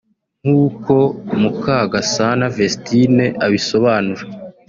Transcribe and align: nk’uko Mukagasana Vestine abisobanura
nk’uko 0.43 0.93
Mukagasana 1.41 2.45
Vestine 2.55 3.25
abisobanura 3.45 4.23